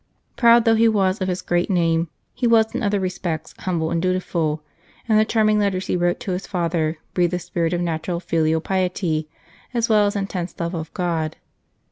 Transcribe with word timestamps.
Proud 0.35 0.65
though 0.65 0.73
he 0.73 0.87
was 0.87 1.21
of 1.21 1.27
his 1.27 1.43
great 1.43 1.69
name, 1.69 2.09
he 2.33 2.47
was 2.47 2.73
in 2.73 2.81
other 2.81 2.99
respects 2.99 3.53
humble 3.59 3.91
and 3.91 4.01
dutiful, 4.01 4.63
and 5.07 5.19
the 5.19 5.25
charming 5.25 5.59
letters 5.59 5.85
he 5.85 5.95
wrote 5.95 6.19
to 6.21 6.31
his 6.31 6.47
father 6.47 6.97
breathe 7.13 7.35
a 7.35 7.37
spirit 7.37 7.71
of 7.71 7.81
natural 7.81 8.19
.filial 8.19 8.61
piety 8.61 9.29
as 9.75 9.89
well 9.89 10.07
as 10.07 10.15
intense 10.15 10.59
love 10.59 10.73
of 10.73 10.91
God. 10.95 11.35